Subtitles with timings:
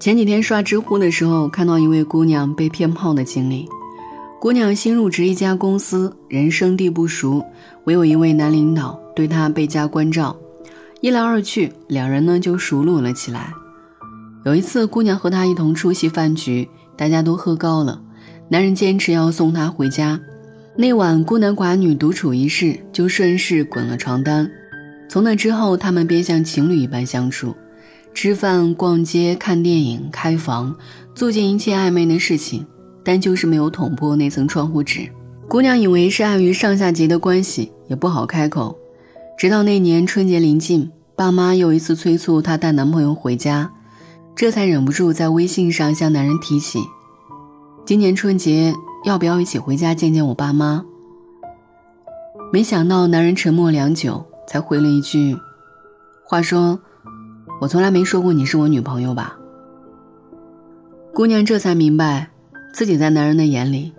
[0.00, 3.68] 前几天刷知乎的时候，看到一位姑娘被骗炮的经历。
[4.40, 7.44] 姑娘新入职一家公司，人生地不熟，
[7.84, 10.36] 唯有一位男领导对她倍加关照。
[11.00, 13.52] 一来二去，两人呢就熟络了起来。
[14.44, 18.02] 有一次，姑娘和他一同出席饭局，大家都喝高了，
[18.48, 20.20] 男人坚持要送她回家。
[20.74, 24.50] 那晚孤男寡女独处一室，就顺势滚了床单。
[25.12, 27.54] 从那之后，他们便像情侣一般相处。
[28.14, 30.74] 吃饭、逛街、看电影、开房，
[31.14, 32.66] 做尽一切暧昧的事情，
[33.04, 35.06] 但就是没有捅破那层窗户纸。
[35.48, 38.74] 姑娘以为是碍于上下级的关系，也不好开口。
[39.36, 43.70] 直到那年春节临近，爸妈又一次催促她带男朋友回家，
[44.34, 46.78] 这才忍不住在微信上向男人提起
[47.84, 48.72] ：“今年春节
[49.04, 50.82] 要不要一起回家见见我爸妈？”
[52.50, 55.34] 没想到男人沉默良久，才回了一句
[56.22, 56.78] ：“话说。”
[57.58, 59.38] 我从来没说过你是我女朋友吧？
[61.14, 62.28] 姑娘这才明白，
[62.74, 63.92] 自己在男人的眼里，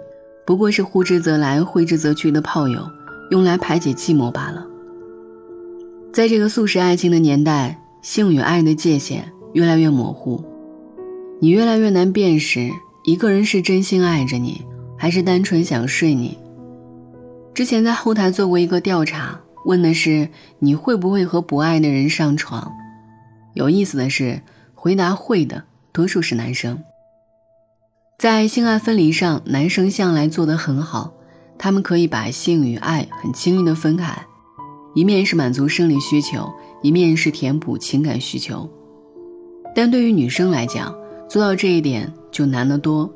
[0.45, 2.87] 不过是呼之则来挥之则去的炮友，
[3.31, 4.67] 用来排解寂寞罢了。
[6.11, 10.43] 在这个速食爱情的年代，性与爱的界限越来越模糊，
[11.39, 12.69] 你越来越难辨识
[13.05, 14.61] 一个人是真心爱着你，
[14.97, 16.37] 还是单纯想睡你。
[17.53, 22.71] 之前在后台做过一个调查，问的是你会不会和不爱的人上床。
[23.53, 24.41] 有意思的是，
[24.73, 26.81] 回答会的多数是男生。
[28.17, 31.13] 在性爱分离上，男生向来做得很好，
[31.57, 34.25] 他们可以把性与爱很轻易地分开，
[34.95, 38.69] 一面是满足生理需求，一面是填补情感需求。
[39.75, 40.95] 但对于女生来讲，
[41.27, 43.11] 做到这一点就难得多。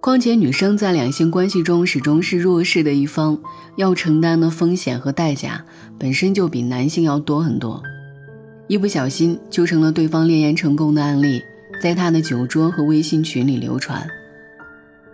[0.00, 3.38] 况且女生在两性关系中始终是弱势的一方，
[3.76, 5.64] 要承担的风险和代价
[5.98, 7.82] 本身就比男性要多很多。
[8.68, 11.42] 一不小心就成了对方恋爱成功的案例，
[11.82, 14.06] 在他的酒桌和微信群里流传。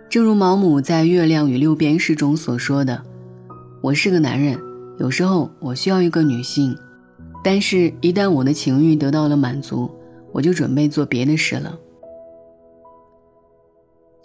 [0.07, 3.01] 正如毛姆在《月亮与六便士》中所说的
[3.81, 4.57] ：“我是个男人，
[4.99, 6.77] 有时候我需要一个女性，
[7.43, 9.89] 但是，一旦我的情欲得到了满足，
[10.31, 11.75] 我就准备做别的事了。”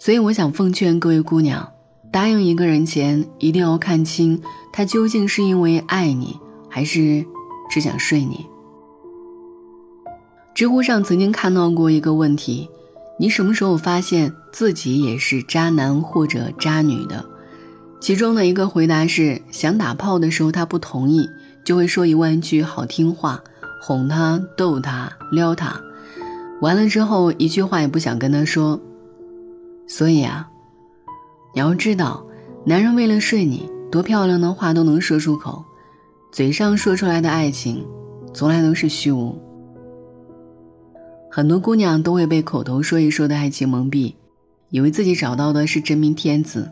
[0.03, 1.73] 所以，我想奉劝各位姑娘，
[2.09, 4.41] 答应一个人前，一定要看清
[4.73, 7.23] 他究竟是因为爱你，还是
[7.69, 8.47] 只想睡你。
[10.55, 12.67] 知乎上曾经看到过一个问题：
[13.19, 17.23] 你什么时候发现自己也是渣男或者渣女的？
[17.99, 21.29] 其中的一个回答是：想打炮的时候他不同意，
[21.63, 23.39] 就会说一万句好听话，
[23.79, 25.79] 哄他、逗他、撩他，
[26.59, 28.81] 完了之后一句话也不想跟他说。
[29.87, 30.49] 所以啊，
[31.53, 32.25] 你要知道，
[32.65, 35.63] 男人为了睡你，多漂亮的话都能说出口，
[36.31, 37.85] 嘴上说出来的爱情，
[38.33, 39.37] 从来都是虚无。
[41.29, 44.13] 很多姑娘都会被口头说一说的爱情蒙蔽，
[44.69, 46.71] 以为自己找到的是真命天子，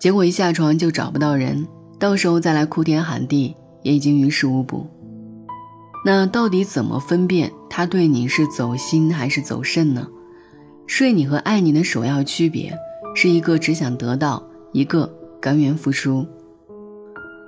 [0.00, 1.66] 结果一下床就找不到人，
[1.98, 4.86] 到时候再来哭天喊地，也已经于事无补。
[6.04, 10.06] 那到底怎么分辨他对你是走心还是走肾呢？
[10.86, 12.76] 睡你和爱你的首要区别
[13.14, 16.26] 是一个只想得到，一个甘愿付出。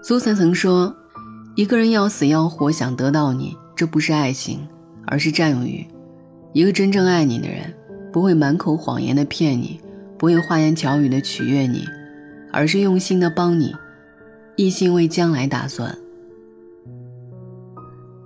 [0.03, 0.95] 苏岑曾说
[1.57, 4.67] ：“一个人要死要活想得到你，这不是爱情，
[5.07, 5.87] 而是占有欲。”
[6.53, 7.75] 一个真正爱你的人，
[8.13, 9.79] 不会满口谎言的骗你，
[10.17, 11.85] 不会花言巧语的取悦你，
[12.53, 13.75] 而是用心的帮你，
[14.57, 15.95] 一心为将来打算。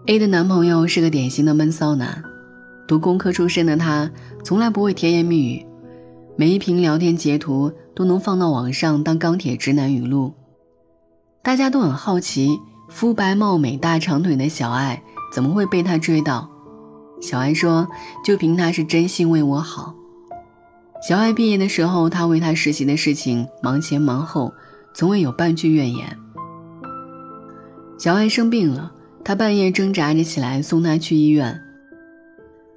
[0.07, 2.23] A 的男朋友是个典型的闷骚男，
[2.91, 4.11] 读工科出身的他，
[4.43, 5.65] 从来不会甜言蜜语，
[6.35, 10.35] 每一屏聊天截图都能放到网上当钢铁直男语录。
[11.41, 12.59] 大家都很好奇，
[12.89, 15.01] 肤白貌美大长腿的小爱
[15.33, 16.51] 怎么会被他追到？
[17.23, 17.87] 小爱说
[18.27, 19.95] ：“就凭他是真心为我好。”
[21.09, 24.53] 小爱毕业的时候，他为他实习的事情忙前忙后，
[24.93, 26.19] 从未有半句怨言。
[27.97, 28.91] 小爱生病了，
[29.23, 31.57] 他半夜挣扎着起来送她去医院。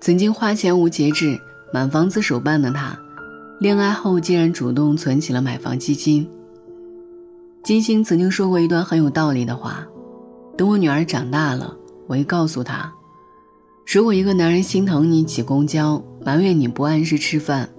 [0.04, 1.40] 曾经花钱无节制、
[1.72, 2.94] 买房子手办的他，
[3.58, 6.30] 恋爱后竟然主动存起了买房基金。
[7.64, 9.88] 金星曾经说过一段很有道理的话
[10.58, 11.74] ：“等我女儿长大了，
[12.06, 12.92] 我会告诉她。”
[13.88, 17.70] 如果一个男人心疼你挤公交，埋怨你不按时吃饭，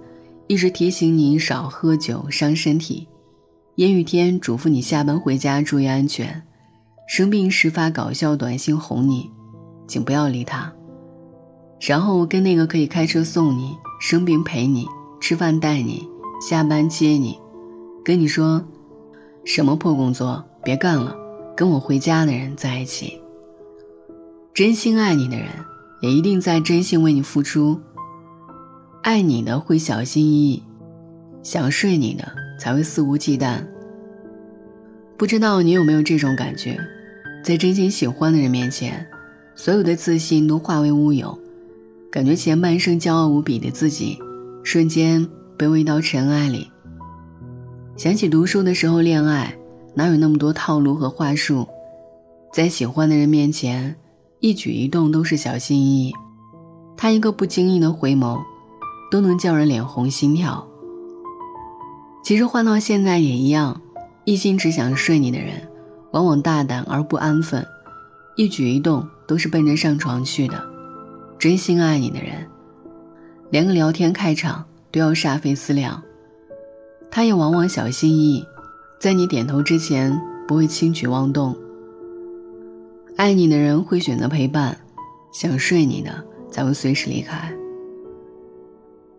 [0.47, 3.07] 一直提醒你少喝酒伤身体，
[3.75, 6.41] 阴雨天嘱咐你下班回家注意安全，
[7.07, 9.29] 生病时发搞笑短信哄你，
[9.87, 10.73] 请不要理他。
[11.87, 14.87] 然后跟那个可以开车送你、生病陪你、
[15.21, 16.09] 吃饭带你、
[16.41, 17.37] 下班接你，
[18.03, 18.59] 跟你说
[19.43, 21.15] 什么破工作别干了，
[21.55, 23.21] 跟我回家的人在一起。
[24.51, 25.47] 真心爱你的人，
[26.01, 27.79] 也一定在真心为你付出。
[29.03, 30.63] 爱你的会小心翼翼，
[31.43, 32.27] 想睡你的
[32.59, 33.63] 才会肆无忌惮。
[35.17, 36.79] 不知道你有没有这种感觉，
[37.43, 39.05] 在真心喜欢的人面前，
[39.53, 41.37] 所有的自信都化为乌有，
[42.15, 44.17] 感觉前半生骄傲无比的自己，
[44.63, 45.27] 瞬间
[45.57, 46.71] 卑微到尘埃里。
[47.97, 49.53] 想起读书的时候恋爱，
[49.93, 51.67] 哪有那么多套路和话术，
[52.53, 53.93] 在喜欢的人面前，
[54.39, 56.13] 一举一动都是小心翼翼，
[56.95, 58.39] 他一个不经意的回眸，
[59.11, 60.65] 都能叫人脸红心跳。
[62.23, 63.81] 其实换到现在也一样。
[64.23, 65.69] 一心只想睡你的人，
[66.11, 67.67] 往往大胆而不安分，
[68.37, 70.74] 一举一动都是奔着上床去的。
[71.37, 72.45] 真心爱你的人，
[73.49, 76.01] 连个聊天开场都要煞费思量。
[77.11, 78.45] 他也往往小心翼翼，
[78.99, 81.55] 在你点头之前不会轻举妄动。
[83.15, 84.77] 爱你的人会选择陪伴，
[85.31, 86.11] 想睡你的
[86.51, 87.51] 才会随时离开。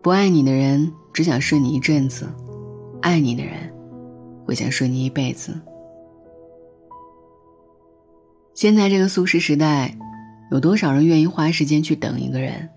[0.01, 2.27] 不爱你的人只想睡你一阵子，
[3.01, 3.53] 爱你的人。
[4.45, 5.53] 会想睡你一辈子。
[8.53, 9.93] 现在这个速食时代，
[10.49, 12.69] 有多少人愿意花时间去等一个人？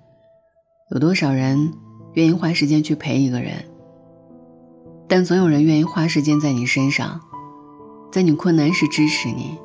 [0.91, 1.73] 有多少人
[2.15, 3.53] 愿意花时间去陪一个人？
[5.07, 7.21] 但总有人愿意花时间在你身上，
[8.11, 9.57] 在你困难时支持你，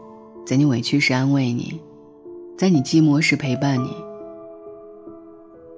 [0.45, 1.81] 在你委屈时安慰你，
[2.55, 3.95] 在你寂寞时陪伴你。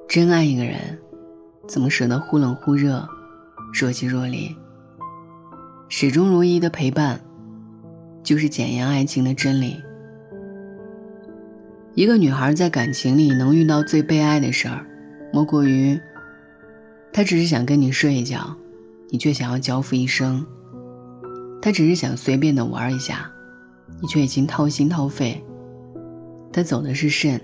[0.09, 0.99] 真爱一个人，
[1.65, 3.07] 怎么舍得忽冷忽热，
[3.73, 4.53] 若即若离？
[5.87, 7.21] 始终如一的陪伴，
[8.21, 9.81] 就是检验爱情的真理。
[11.97, 14.85] 一个女孩在感情里能遇到最悲哀的事儿，
[15.33, 15.99] 莫过于，
[17.11, 18.55] 她只是想跟你睡一觉，
[19.09, 20.45] 你却想要交付一生；
[21.59, 23.27] 她只是想随便的玩一下，
[23.99, 25.41] 你却已经掏心掏肺；
[26.53, 27.41] 她走的是肾，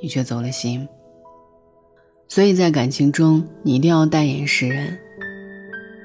[0.00, 0.88] 你却走了心。
[2.26, 4.98] 所以在感情中，你一定要淡眼识人。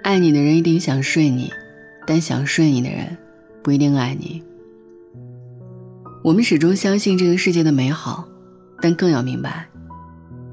[0.04, 1.50] 爱你的人一定想睡你，
[2.06, 3.18] 但想睡你的人
[3.64, 4.44] 不一定爱你。
[6.24, 8.24] 我们始终相信这个世界的美好，
[8.82, 9.68] 但更要明白，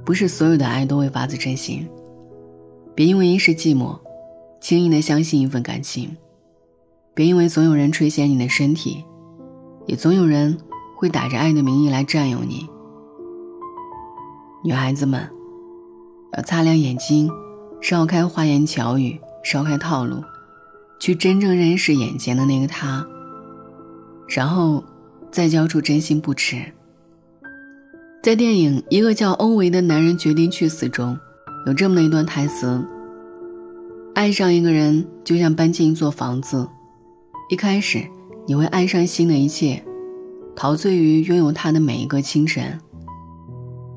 [0.05, 1.89] 不是所有的爱都会发自真心。
[2.93, 3.97] 别因为一时寂寞，
[4.61, 6.09] 轻易的相信一份感情；
[7.15, 9.05] 别因为总有人垂涎你的身体，
[9.87, 10.59] 也总有人
[10.97, 12.69] 会打着爱的名义来占有你。
[14.65, 15.31] 女孩子们，
[16.37, 17.31] 要擦亮眼睛，
[17.81, 19.21] 少开花言巧语。
[19.43, 20.23] 烧开套路，
[20.99, 23.07] 去真正认识眼前的那个他，
[24.29, 24.85] 然后
[25.31, 26.63] 再交出真心不迟。
[28.23, 31.19] 在电影《一个叫欧维的男人决定去死》中，
[31.67, 32.83] 有这么一段台词
[34.15, 36.69] ：“爱上一个人就像搬进一座房子，
[37.49, 38.03] 一开始
[38.47, 39.83] 你会爱上新的一切，
[40.55, 42.79] 陶醉于拥有他的每一个清晨。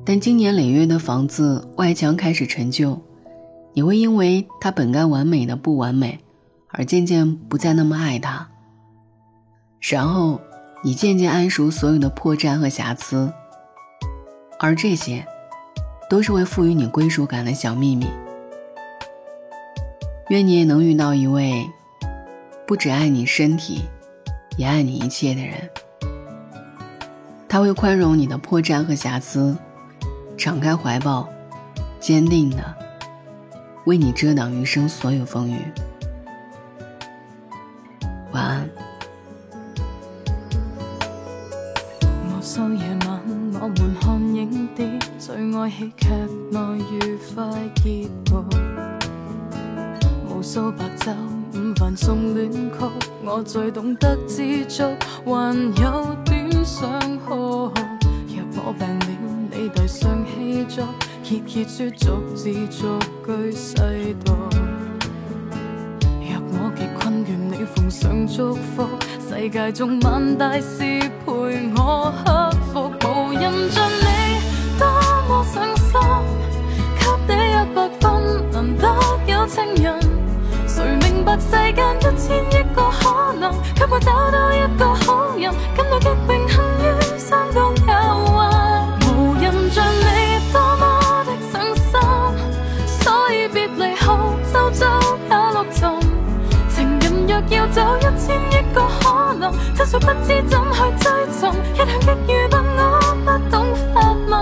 [0.04, 3.00] 但经年累月的房子外墙开始陈旧。”
[3.76, 6.20] 你会因为他本该完美的不完美，
[6.68, 8.48] 而渐渐不再那么爱他。
[9.80, 10.40] 然后，
[10.86, 13.32] 你渐渐谙熟所有的破绽和瑕疵，
[14.60, 15.26] 而这些，
[16.10, 18.06] 都是会赋予你归属感的小秘密。
[20.28, 21.66] 愿你也能遇到一位，
[22.66, 23.86] 不只爱你身体，
[24.58, 25.54] 也爱你一切的人。
[27.48, 29.56] 他会宽容你的破绽和瑕疵，
[30.36, 31.26] 敞开怀抱，
[31.98, 32.62] 坚定的。
[33.86, 35.58] 为你遮挡余生所有风雨。
[38.32, 38.68] 晚安。
[42.54, 43.20] 无数夜晚，
[43.60, 46.08] 我们看影碟，最爱喜剧
[46.52, 46.60] 内
[46.92, 48.32] 愉快结局。
[50.28, 51.12] 无数白昼，
[51.52, 52.78] 午饭送恋曲，
[53.24, 54.84] 我最懂得知足，
[55.26, 57.72] 还有点想哭。
[58.28, 59.06] 若我病了，
[59.50, 60.86] 你递上气作。
[61.24, 63.74] 揭揭书，逐字逐句细
[64.24, 64.32] 读。
[66.20, 68.86] 若我极困倦，你奉上祝福。
[69.26, 71.32] 世界中万大事陪
[71.74, 74.38] 我克服，无人像你
[74.78, 74.86] 多
[75.26, 75.98] 么上心。
[77.26, 78.94] 给你一百分，难得
[79.26, 79.98] 有情人。
[80.66, 87.92] 谁明白世间一千亿个可能，却会找到一个好人，感到极荣幸于山中有
[88.28, 89.08] 运。
[89.08, 91.82] 无人像你多么的上心，
[92.86, 94.86] 所以别离后，周周
[95.30, 95.88] 也落尽。
[96.68, 97.34] 情人若。
[97.50, 98.80] 要走一千亿个
[99.76, 101.10] 他说不知怎去追
[101.40, 102.70] 踪一向鲸鱼帮我
[103.24, 104.34] 不懂发问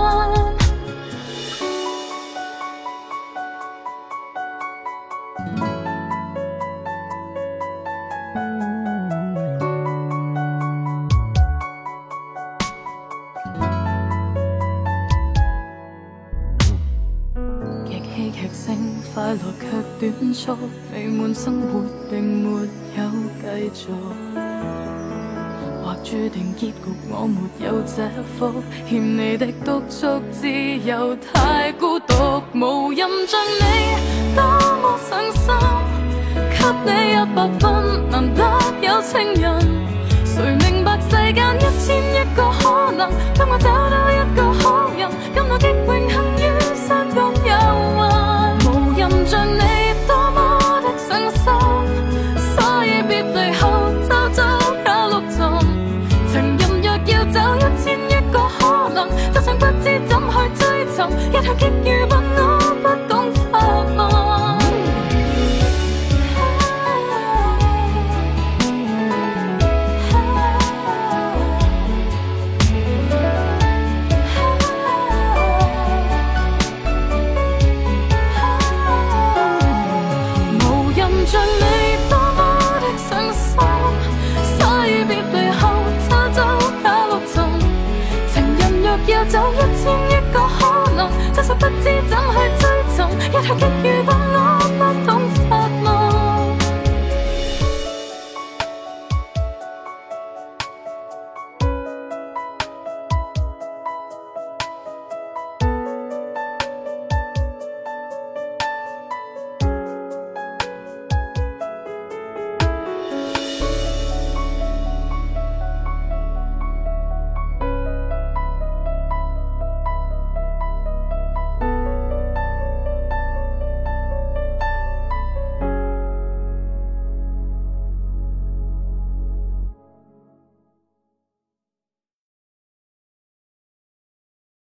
[17.85, 18.77] 给黑客升
[19.13, 19.63] 快乐却
[19.99, 20.57] 短促
[20.93, 22.67] 未满生活并没有
[23.41, 24.82] 继续。
[26.03, 26.73] 注定结局
[27.09, 28.53] 我没有这福，
[28.87, 33.63] 欠你的督促自由太孤独，无人像你
[34.35, 34.43] 多
[34.81, 35.53] 么上心，
[36.49, 37.63] 给你一百分
[38.09, 38.41] 难得
[38.81, 39.43] 有情人。
[40.25, 44.72] 谁明白世间一千亿个可能，当我找到一个好
[61.43, 61.72] 走一
[91.81, 92.63] 知怎去追
[92.95, 92.97] 寻
[93.29, 93.82] 一向极